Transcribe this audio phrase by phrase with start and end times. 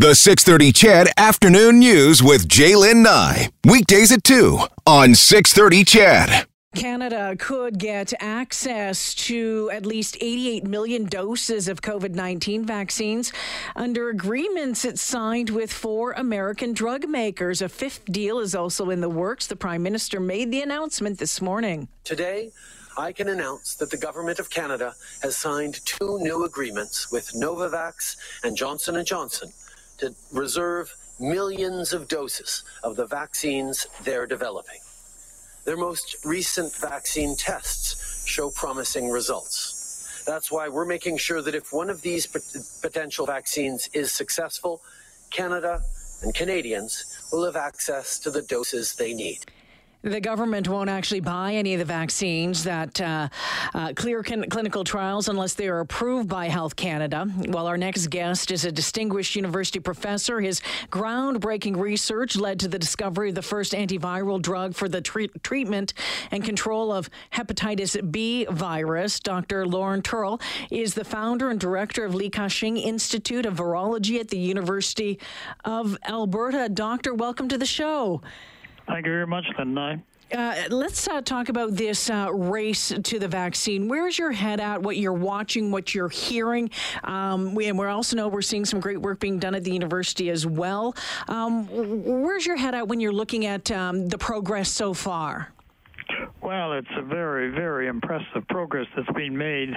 [0.00, 3.50] The 630 CHED Afternoon News with Jaylen Nye.
[3.66, 6.46] Weekdays at 2 on 630 CHED.
[6.74, 13.30] Canada could get access to at least 88 million doses of COVID 19 vaccines
[13.76, 17.60] under agreements it signed with four American drug makers.
[17.60, 19.48] A fifth deal is also in the works.
[19.48, 21.88] The Prime Minister made the announcement this morning.
[22.04, 22.52] Today,
[22.96, 28.16] I can announce that the Government of Canada has signed two new agreements with Novavax
[28.42, 29.52] and Johnson & Johnson
[30.00, 34.80] to reserve millions of doses of the vaccines they're developing.
[35.64, 40.24] Their most recent vaccine tests show promising results.
[40.26, 42.26] That's why we're making sure that if one of these
[42.80, 44.82] potential vaccines is successful,
[45.30, 45.82] Canada
[46.22, 49.38] and Canadians will have access to the doses they need.
[50.02, 53.28] The government won't actually buy any of the vaccines that uh,
[53.74, 57.26] uh, clear clinical trials unless they are approved by Health Canada.
[57.48, 62.78] While our next guest is a distinguished university professor, his groundbreaking research led to the
[62.78, 65.92] discovery of the first antiviral drug for the tre- treatment
[66.30, 69.20] and control of hepatitis B virus.
[69.20, 69.66] Dr.
[69.66, 74.38] Lorne Tyrrell is the founder and director of Li Ka-shing Institute of Virology at the
[74.38, 75.18] University
[75.66, 76.70] of Alberta.
[76.70, 78.22] Doctor, welcome to the show.
[78.90, 80.02] Thank you very much, Linda.
[80.32, 83.88] Uh, let's uh, talk about this uh, race to the vaccine.
[83.88, 84.80] Where's your head at?
[84.80, 86.70] What you're watching, what you're hearing,
[87.02, 89.72] um, we, and we also know we're seeing some great work being done at the
[89.72, 90.94] university as well.
[91.26, 95.52] Um, where's your head at when you're looking at um, the progress so far?
[96.42, 99.74] Well, it's a very, very impressive progress that's being made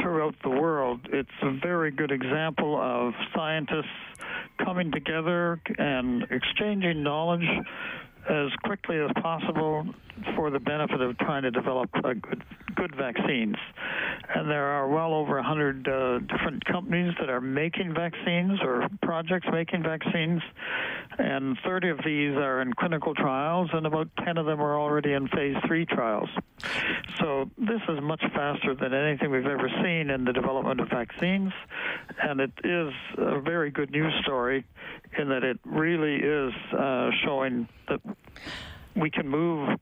[0.00, 1.00] throughout the world.
[1.12, 3.86] It's a very good example of scientists
[4.64, 7.46] coming together and exchanging knowledge
[8.28, 9.86] as quickly as possible
[10.36, 12.42] for the benefit of trying to develop good,
[12.74, 13.56] good vaccines.
[14.34, 19.46] And there are well over 100 uh, different companies that are making vaccines or projects
[19.52, 20.42] making vaccines,
[21.18, 25.12] and 30 of these are in clinical trials, and about 10 of them are already
[25.12, 26.28] in phase three trials.
[27.20, 31.52] So this is much faster than anything we've ever seen in the development of vaccines,
[32.22, 34.64] and it is a very good news story
[35.18, 38.00] in that it really is uh, showing that
[38.94, 39.78] we can move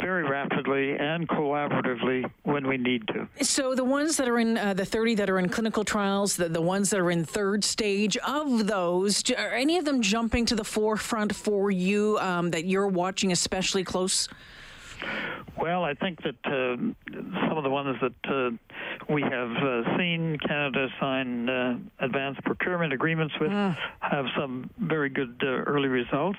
[0.00, 3.26] very rapidly and collaboratively when we need to.
[3.42, 6.48] So the ones that are in uh, the 30 that are in clinical trials, the,
[6.48, 10.54] the ones that are in third stage of those, are any of them jumping to
[10.54, 14.28] the forefront for you um, that you're watching especially close?
[15.56, 16.76] Well, I think that uh,
[17.48, 18.50] some of the ones that uh,
[19.12, 23.72] we have uh, seen Canada sign uh, advanced procurement agreements with uh.
[24.00, 26.38] have some very good uh, early results.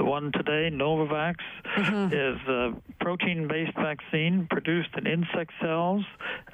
[0.00, 1.34] The one today, Novavax,
[1.76, 2.14] mm-hmm.
[2.14, 6.06] is a protein based vaccine produced in insect cells,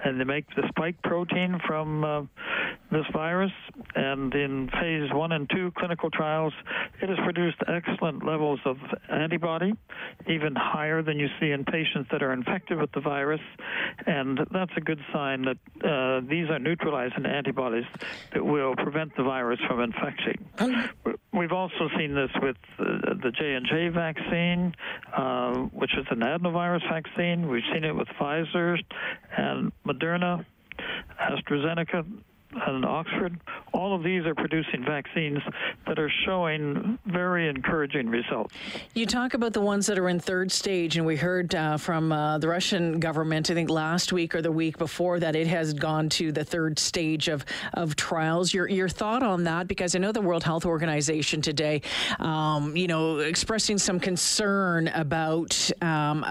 [0.02, 2.22] and they make the spike protein from uh,
[2.90, 3.52] this virus.
[3.94, 6.54] And in phase one and two clinical trials,
[7.00, 9.74] it has produced excellent levels of antibody,
[10.28, 13.40] even higher than you see in patients that are infected with the virus.
[14.08, 15.58] And that's a good sign that
[15.88, 17.86] uh, these are neutralizing antibodies
[18.32, 20.44] that will prevent the virus from infecting.
[21.32, 24.74] We've also seen this with uh, the J&J vaccine,
[25.16, 27.48] uh, which is an adenovirus vaccine.
[27.48, 28.78] We've seen it with Pfizer
[29.36, 30.44] and Moderna,
[31.20, 32.06] AstraZeneca,
[32.52, 33.38] and Oxford,
[33.76, 35.38] all of these are producing vaccines
[35.86, 38.54] that are showing very encouraging results.
[38.94, 42.10] You talk about the ones that are in third stage, and we heard uh, from
[42.10, 45.74] uh, the Russian government, I think last week or the week before, that it has
[45.74, 47.44] gone to the third stage of,
[47.74, 48.54] of trials.
[48.54, 49.68] Your, your thought on that?
[49.68, 51.82] Because I know the World Health Organization today,
[52.18, 56.24] um, you know, expressing some concern about um,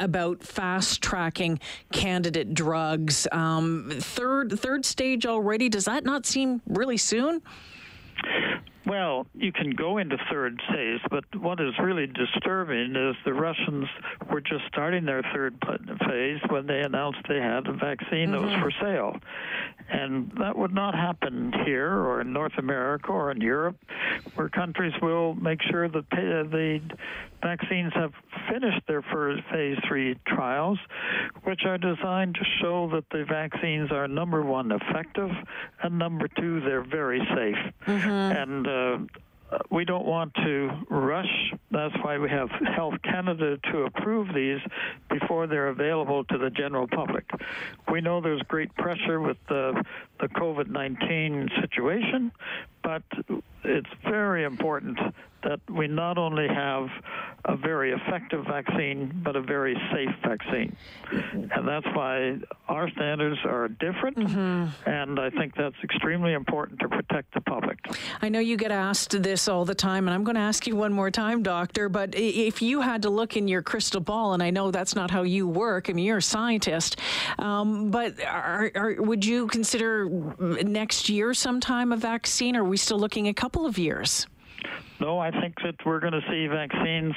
[0.00, 1.60] about fast tracking
[1.92, 3.28] candidate drugs.
[3.30, 7.42] Um, third third stage already does that not seem really soon?
[8.88, 13.86] Well, you can go into third phase, but what is really disturbing is the Russians
[14.30, 15.62] were just starting their third
[16.08, 18.32] phase when they announced they had a vaccine mm-hmm.
[18.32, 18.62] that was mm-hmm.
[18.62, 19.16] for sale.
[19.90, 23.76] And that would not happen here or in North America or in Europe,
[24.34, 26.80] where countries will make sure that the
[27.42, 28.12] vaccines have
[28.50, 30.78] finished their first phase three trials,
[31.44, 35.30] which are designed to show that the vaccines are number one, effective,
[35.82, 37.72] and number two, they're very safe.
[37.86, 38.08] Mm-hmm.
[38.08, 38.77] And uh,
[39.50, 41.52] Uh, we don't want to rush.
[41.70, 44.60] That's why we have Health Canada to approve these
[45.08, 47.24] before they're available to the general public.
[47.90, 49.82] We know there's great pressure with the,
[50.20, 52.30] the COVID 19 situation,
[52.82, 53.02] but
[53.64, 54.98] it's very important
[55.44, 56.88] that we not only have
[57.44, 60.76] a very effective vaccine, but a very safe vaccine.
[61.12, 62.38] And that's why
[62.68, 64.90] our standards are different, mm-hmm.
[64.90, 67.78] and I think that's extremely important to protect the public.
[68.20, 70.74] I know you get asked this all the time, and I'm going to ask you
[70.74, 74.42] one more time, Doctor, but if you had to look in your crystal ball, and
[74.42, 76.98] I know that's not how you work, I mean, you're a scientist,
[77.38, 82.98] um, but are, are, would you consider next year sometime a vaccine, or we still
[82.98, 84.26] looking a couple of years?
[85.00, 87.14] No, I think that we're going to see vaccines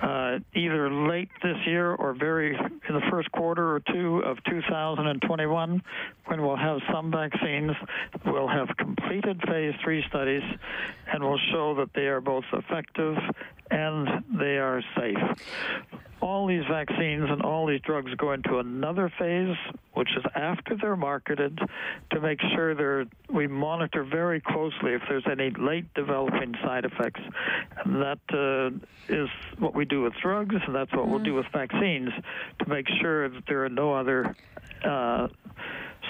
[0.00, 5.82] uh, either late this year or very in the first quarter or two of 2021
[6.24, 7.72] when we'll have some vaccines.
[8.24, 10.42] We'll have completed phase three studies
[11.12, 13.18] and we'll show that they are both effective
[13.70, 14.08] and
[14.38, 15.18] they are safe
[16.22, 19.56] all these vaccines and all these drugs go into another phase,
[19.94, 21.58] which is after they're marketed,
[22.12, 27.20] to make sure they're, we monitor very closely if there's any late developing side effects.
[27.84, 29.28] And that uh, is
[29.58, 31.10] what we do with drugs, and that's what mm.
[31.10, 32.10] we'll do with vaccines
[32.60, 34.36] to make sure that there are no other
[34.84, 35.26] uh,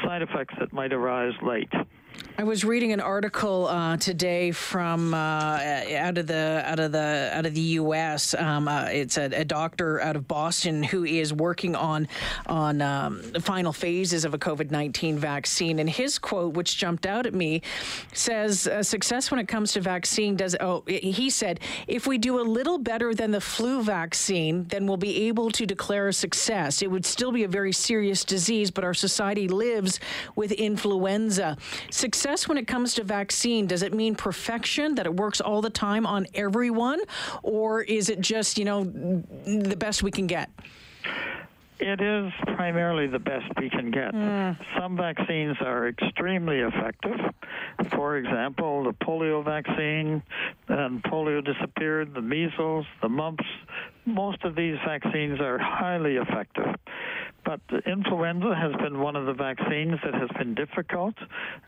[0.05, 1.73] side effects that might arise late.
[2.43, 5.61] I was reading an article uh, today from uh,
[5.97, 8.35] out of the out of the out of the U.S.
[8.35, 12.09] Um, uh, it's a, a, doctor out of Boston who is working on
[12.47, 17.07] on um, the final phases of a COVID nineteen vaccine, and his quote, which jumped
[17.07, 17.63] out at me,
[18.13, 20.57] says uh, success when it comes to vaccine does.
[20.59, 24.97] Oh, he said, if we do a little better than the flu vaccine, then we'll
[24.97, 26.83] be able to declare a success.
[26.83, 30.01] It would still be a very serious disease, but our society lives
[30.35, 31.57] with influenza
[31.93, 35.71] success when it comes to vaccine, does it mean perfection, that it works all the
[35.71, 37.01] time on everyone?
[37.43, 40.49] Or is it just, you know, the best we can get?
[41.79, 44.15] It is primarily the best we can get.
[44.15, 44.57] Mm.
[44.79, 47.19] Some vaccines are extremely effective.
[47.91, 50.23] For example, the polio vaccine,
[50.69, 53.45] and polio disappeared, the measles, the mumps.
[54.07, 56.73] Most of these vaccines are highly effective.
[57.45, 61.15] But influenza has been one of the vaccines that has been difficult,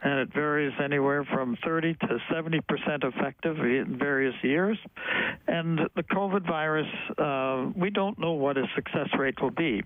[0.03, 4.79] and it varies anywhere from 30 to 70 percent effective in various years.
[5.49, 6.87] And the COVID virus,
[7.19, 9.83] uh, we don't know what its success rate will be,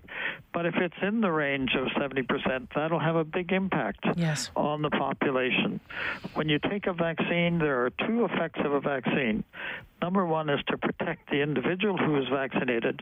[0.53, 4.51] but if it's in the range of 70 percent, that'll have a big impact yes.
[4.55, 5.79] on the population.
[6.35, 9.43] When you take a vaccine, there are two effects of a vaccine.
[10.01, 13.01] Number one is to protect the individual who is vaccinated.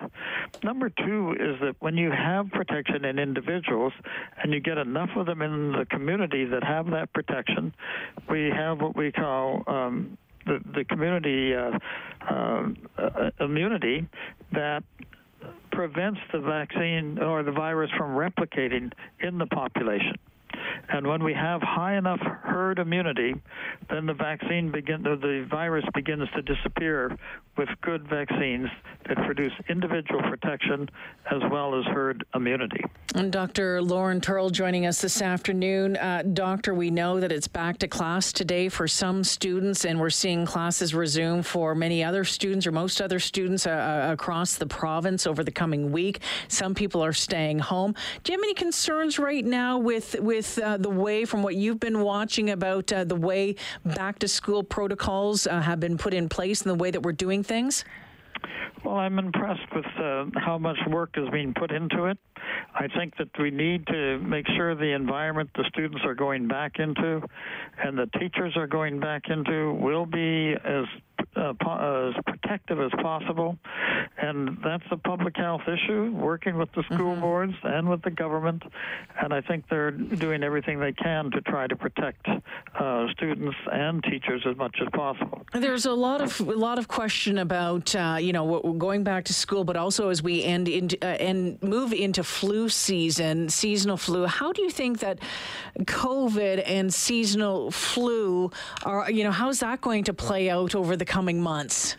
[0.64, 3.94] Number two is that when you have protection in individuals
[4.42, 7.74] and you get enough of them in the community that have that protection,
[8.30, 11.78] we have what we call um, the, the community uh,
[12.30, 12.70] uh
[13.40, 14.08] immunity
[14.52, 14.84] that
[15.72, 20.16] prevents the vaccine or the virus from replicating in the population.
[20.90, 23.36] And when we have high enough herd immunity,
[23.90, 27.18] then the vaccine begin the virus begins to disappear
[27.58, 28.70] with good vaccines
[29.08, 30.90] that produce individual protection
[31.32, 32.84] as well as herd immunity.
[33.16, 33.82] And Dr.
[33.82, 35.98] Lorne Tyrrell joining us this afternoon.
[35.98, 40.10] Uh, doctor, we know that it's back to class today for some students, and we're
[40.10, 44.66] seeing classes resume for many other students or most other students uh, uh across the
[44.66, 46.20] province over the coming week.
[46.48, 47.96] Some people are staying home.
[48.24, 51.80] Do you have any concerns right now with with uh, the way, from what you've
[51.80, 53.56] been watching, about uh, the way
[53.86, 57.14] back to school protocols uh, have been put in place and the way that we're
[57.14, 57.86] doing things?
[58.84, 62.18] Well, I'm impressed with uh, how much work is being put into it.
[62.76, 66.80] I think that we need to make sure the environment the students are going back
[66.80, 67.22] into
[67.84, 70.86] and the teachers are going back into will be as
[71.36, 73.58] uh, as protective as possible.
[74.18, 77.22] And that's a public health issue, working with the school mm-hmm.
[77.22, 78.64] boards and with the government.
[79.22, 84.04] And I think they're doing everything they can to try to protect uh, students and
[84.04, 85.46] teachers as much as possible.
[85.54, 89.34] There's a lot of a lot of question about uh, you know going back to
[89.34, 94.26] school, but also as we end into uh, and move into flu season, seasonal flu.
[94.26, 95.20] How do you think that
[95.80, 98.52] COVID and seasonal flu
[98.84, 99.10] are?
[99.10, 101.96] You know, how's that going to play out over the coming months?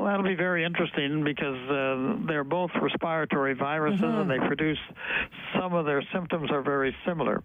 [0.00, 4.20] Well, that'll be very interesting because uh, they're both respiratory viruses mm-hmm.
[4.20, 4.78] and they produce
[5.54, 7.42] some of their symptoms are very similar.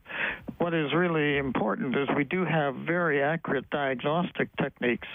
[0.59, 5.07] What is really important is we do have very accurate diagnostic techniques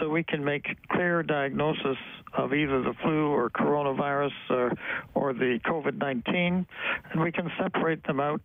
[0.00, 1.96] so we can make clear diagnosis
[2.36, 4.72] of either the flu or coronavirus or,
[5.14, 6.66] or the COVID 19,
[7.12, 8.42] and we can separate them out.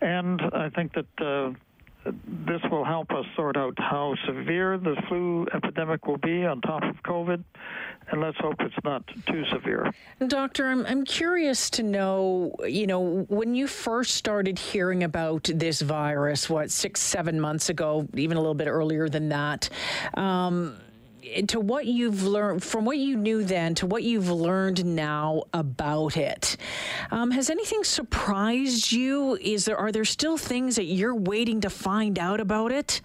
[0.00, 1.50] And I think that uh,
[2.26, 6.82] this will help us sort out how severe the flu epidemic will be on top
[6.82, 7.42] of COVID,
[8.10, 9.92] and let's hope it's not too severe.
[10.26, 15.80] Doctor, I'm, I'm curious to know, you know, when you first started hearing about this
[15.80, 19.68] virus, what, six, seven months ago, even a little bit earlier than that,
[20.14, 20.76] um,
[21.48, 26.16] to what you've learned from what you knew then to what you've learned now about
[26.16, 26.56] it
[27.10, 31.70] um, has anything surprised you is there are there still things that you're waiting to
[31.70, 33.00] find out about it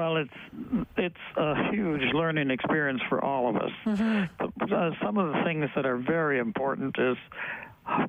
[0.00, 3.70] well, it's it's a huge learning experience for all of us.
[3.84, 4.72] Mm-hmm.
[4.72, 7.16] Uh, some of the things that are very important is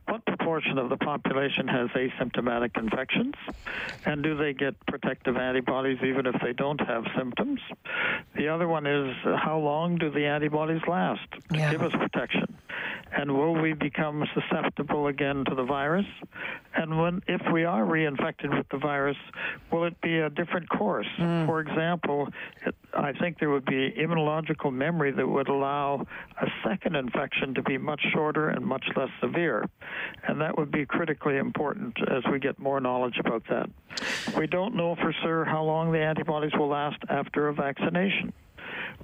[0.06, 3.34] what proportion of the population has asymptomatic infections?
[4.06, 7.60] And do they get protective antibodies even if they don't have symptoms?
[8.36, 11.72] The other one is how long do the antibodies last to yeah.
[11.72, 12.58] give us protection?
[13.14, 16.06] And will we become susceptible again to the virus?
[16.76, 19.18] And when, if we are reinfected with the virus,
[19.72, 21.08] will it be a different course?
[21.20, 21.46] Mm.
[21.46, 22.30] For example,
[22.66, 26.06] it, I think there would be immunological memory that would allow
[26.42, 29.70] a second infection to be much shorter and much less severe.
[30.28, 33.70] And that would be critically important as we get more knowledge about that.
[34.38, 38.34] We don't know for sure how long the antibodies will last after a vaccination.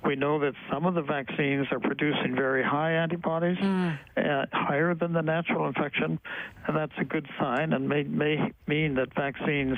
[0.05, 3.97] We know that some of the vaccines are producing very high antibodies, mm.
[4.15, 6.19] uh, higher than the natural infection,
[6.67, 9.77] and that's a good sign and may, may mean that vaccines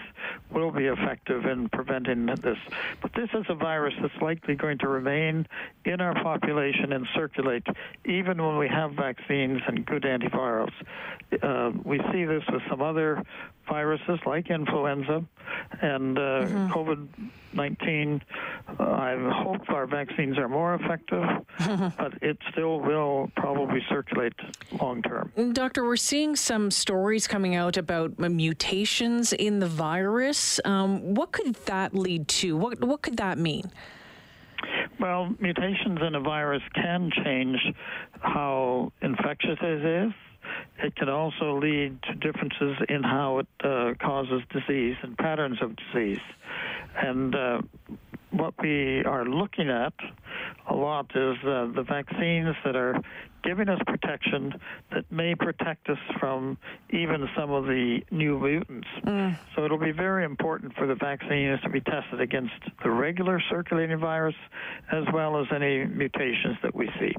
[0.51, 2.58] will be effective in preventing this.
[3.01, 5.48] But this is a virus that's likely going to remain
[5.86, 7.65] in our population and circulate
[8.05, 10.74] even when we have vaccines and good antivirals.
[11.41, 13.22] Uh, we see this with some other
[13.69, 15.23] viruses like influenza
[15.81, 16.71] and uh, mm-hmm.
[16.71, 17.07] COVID
[17.53, 18.21] 19.
[18.67, 21.23] Uh, I hope our vaccines are more effective,
[21.97, 24.33] but it still will probably circulate
[24.79, 25.31] long term.
[25.53, 30.59] Doctor, we're seeing some stories coming out about mutations in the virus.
[30.65, 32.55] Um, what could that lead to?
[32.55, 33.71] What, what could that mean?
[34.99, 37.57] Well, mutations in a virus can change
[38.19, 40.13] how infectious it is
[40.81, 45.75] it can also lead to differences in how it uh, causes disease and patterns of
[45.75, 46.21] disease.
[46.95, 47.62] And uh,
[48.31, 49.93] what we are looking at
[50.69, 53.01] a lot is uh, the vaccines that are
[53.43, 54.53] giving us protection
[54.91, 56.58] that may protect us from
[56.91, 58.88] even some of the new mutants.
[59.05, 59.38] Mm.
[59.55, 62.53] So it'll be very important for the vaccines to be tested against
[62.84, 64.36] the regular circulating virus
[64.91, 67.15] as well as any mutations that we see.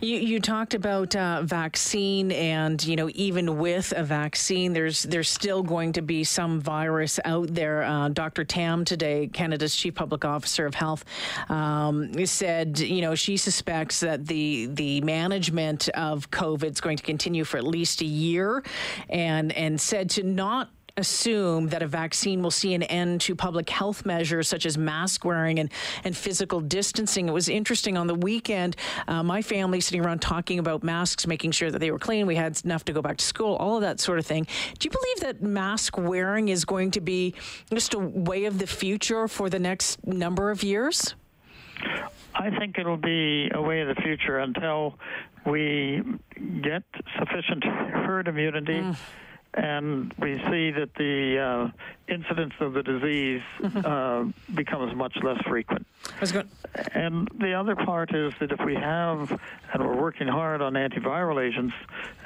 [0.00, 5.30] You, you talked about uh, vaccine, and you know even with a vaccine, there's there's
[5.30, 7.82] still going to be some virus out there.
[7.82, 8.44] Uh, Dr.
[8.44, 11.04] Tam today, Canada's chief public officer of health,
[11.48, 16.96] um, said you know she suspects that the the management management of COVID is going
[16.96, 18.62] to continue for at least a year,
[19.08, 23.68] and and said to not assume that a vaccine will see an end to public
[23.68, 25.70] health measures such as mask wearing and,
[26.04, 27.28] and physical distancing.
[27.28, 28.76] It was interesting on the weekend,
[29.06, 32.26] uh, my family sitting around talking about masks, making sure that they were clean.
[32.26, 34.46] We had enough to go back to school, all of that sort of thing.
[34.78, 37.34] Do you believe that mask wearing is going to be
[37.70, 41.14] just a way of the future for the next number of years?
[42.34, 44.98] I think it'll be a way of the future until
[45.46, 46.02] we
[46.62, 46.82] get
[47.18, 48.80] sufficient herd immunity.
[48.80, 48.96] Mm
[49.56, 53.40] and we see that the uh, incidence of the disease
[53.84, 54.24] uh,
[54.54, 55.86] becomes much less frequent.
[56.92, 59.40] And the other part is that if we have,
[59.72, 61.74] and we're working hard on antiviral agents,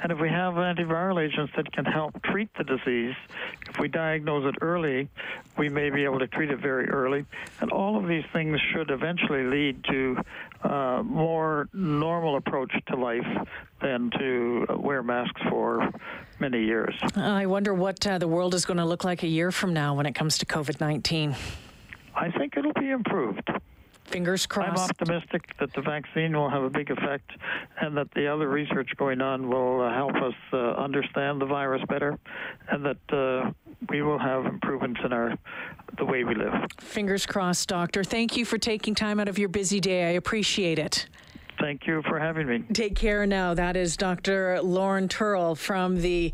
[0.03, 3.15] and if we have antiviral agents that can help treat the disease,
[3.69, 5.07] if we diagnose it early,
[5.57, 7.25] we may be able to treat it very early.
[7.61, 10.17] And all of these things should eventually lead to
[10.63, 13.47] uh, more normal approach to life
[13.81, 15.91] than to wear masks for
[16.39, 16.95] many years.
[17.15, 19.95] I wonder what uh, the world is going to look like a year from now
[19.95, 21.35] when it comes to COVID 19.
[22.15, 23.49] I think it'll be improved.
[24.05, 24.77] Fingers crossed.
[24.77, 27.31] I'm optimistic that the vaccine will have a big effect
[27.79, 31.81] and that the other research going on will uh, help us uh, understand the virus
[31.87, 32.19] better
[32.69, 33.51] and that uh,
[33.89, 35.37] we will have improvements in our
[35.97, 36.53] the way we live.
[36.79, 38.03] Fingers crossed, doctor.
[38.03, 40.07] Thank you for taking time out of your busy day.
[40.07, 41.07] I appreciate it.
[41.59, 42.63] Thank you for having me.
[42.73, 43.53] Take care now.
[43.53, 44.59] That is Dr.
[44.63, 46.33] Lorne Tyrrell from the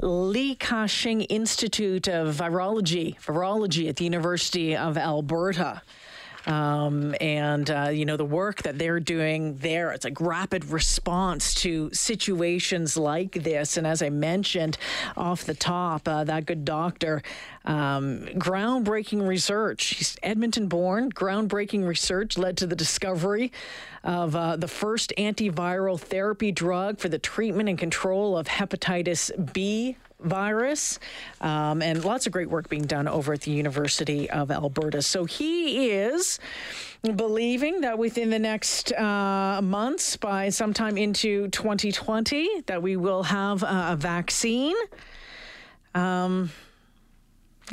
[0.00, 5.82] Li Ka-shing Institute of Virology, Virology at the University of Alberta.
[6.46, 11.54] Um, and uh, you know the work that they're doing there it's like rapid response
[11.54, 13.76] to situations like this.
[13.76, 14.76] And as i mentioned
[15.16, 17.22] off the top uh, that good doctor
[17.64, 19.86] um, groundbreaking research.
[19.86, 21.10] He's edmonton born.
[21.10, 23.52] Groundbreaking research led to the discovery
[24.02, 29.96] of uh, the first antiviral therapy drug for the treatment and control of hepatitis b
[30.24, 30.98] virus,
[31.40, 35.02] um, and lots of great work being done over at the University of Alberta.
[35.02, 36.38] So he is
[37.02, 43.62] believing that within the next uh, months, by sometime into 2020, that we will have
[43.62, 44.76] a vaccine.
[45.94, 46.50] Um,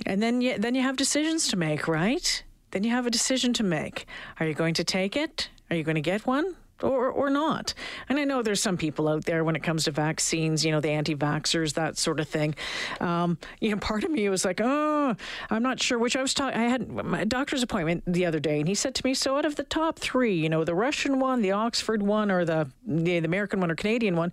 [0.05, 2.43] and then you, then you have decisions to make, right?
[2.71, 4.05] then you have a decision to make.
[4.39, 5.49] Are you going to take it?
[5.69, 6.55] Are you going to get one?
[6.83, 7.73] Or, or not.
[8.09, 10.79] And I know there's some people out there when it comes to vaccines, you know,
[10.79, 12.55] the anti vaxxers, that sort of thing.
[12.99, 15.15] Um, you know, part of me was like, oh,
[15.49, 16.59] I'm not sure which I was talking.
[16.59, 19.45] I had my doctor's appointment the other day, and he said to me, so out
[19.45, 23.19] of the top three, you know, the Russian one, the Oxford one, or the, the,
[23.19, 24.31] the American one or Canadian one,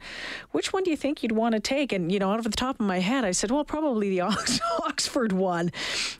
[0.52, 1.92] which one do you think you'd want to take?
[1.92, 4.22] And, you know, out of the top of my head, I said, well, probably the
[4.22, 5.70] Ox- Oxford one.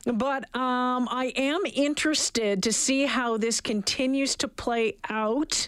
[0.05, 5.67] But um, I am interested to see how this continues to play out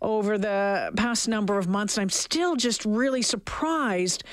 [0.00, 1.96] over the past number of months.
[1.96, 4.24] And I'm still just really surprised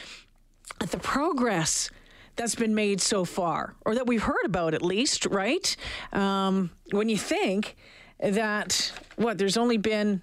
[0.81, 1.89] at the progress
[2.35, 5.75] that's been made so far, or that we've heard about at least, right?
[6.11, 7.77] Um, when you think
[8.19, 10.21] that, what, there's only been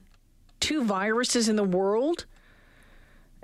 [0.61, 2.27] two viruses in the world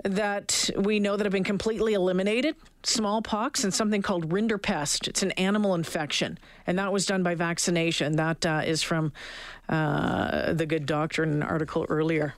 [0.03, 5.07] that we know that have been completely eliminated smallpox and something called rinderpest.
[5.07, 8.15] It's an animal infection, and that was done by vaccination.
[8.15, 9.11] That uh, is from
[9.67, 12.33] uh, the Good Doctor in an article earlier.